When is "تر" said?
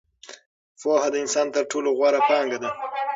1.55-1.63